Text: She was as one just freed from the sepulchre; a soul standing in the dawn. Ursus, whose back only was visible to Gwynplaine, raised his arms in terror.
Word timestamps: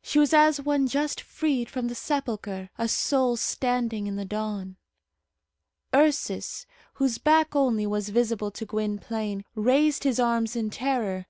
She 0.00 0.20
was 0.20 0.32
as 0.32 0.60
one 0.60 0.86
just 0.86 1.20
freed 1.20 1.68
from 1.68 1.88
the 1.88 1.96
sepulchre; 1.96 2.70
a 2.78 2.86
soul 2.86 3.34
standing 3.36 4.06
in 4.06 4.14
the 4.14 4.24
dawn. 4.24 4.76
Ursus, 5.92 6.66
whose 6.92 7.18
back 7.18 7.56
only 7.56 7.88
was 7.88 8.10
visible 8.10 8.52
to 8.52 8.64
Gwynplaine, 8.64 9.44
raised 9.56 10.04
his 10.04 10.20
arms 10.20 10.54
in 10.54 10.70
terror. 10.70 11.20